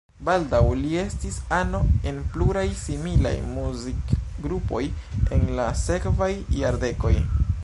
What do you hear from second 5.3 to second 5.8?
en la